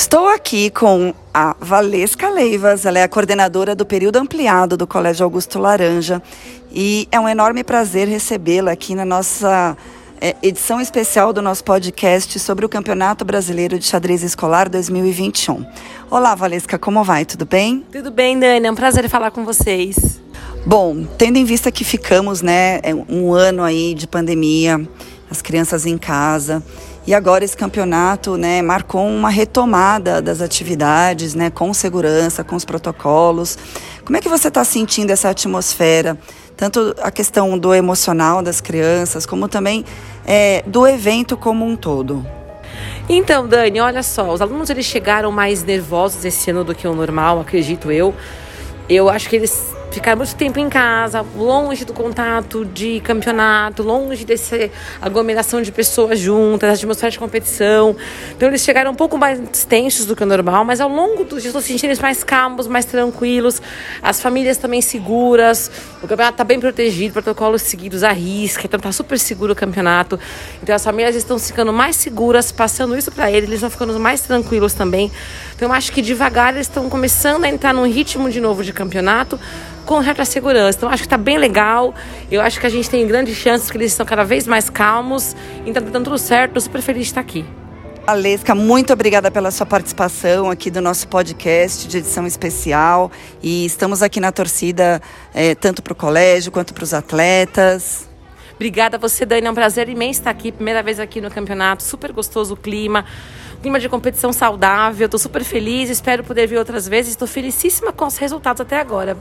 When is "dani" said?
18.40-18.68, 43.44-43.80, 99.26-99.48